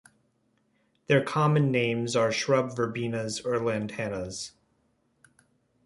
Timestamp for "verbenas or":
2.75-3.59